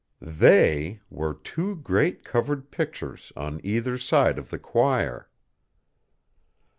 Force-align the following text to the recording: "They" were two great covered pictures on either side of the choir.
"They" 0.23 0.99
were 1.11 1.35
two 1.35 1.75
great 1.75 2.23
covered 2.25 2.71
pictures 2.71 3.31
on 3.35 3.61
either 3.63 3.99
side 3.99 4.39
of 4.39 4.49
the 4.49 4.57
choir. 4.57 5.29